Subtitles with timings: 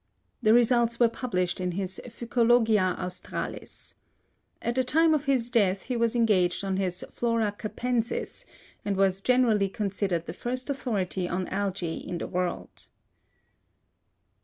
[0.41, 3.93] The results were published in his Phycologia Australis.
[4.59, 8.43] At the time of his death he was engaged on his Flora Capensis,
[8.83, 12.87] and was generally considered the first authority on algae in the world.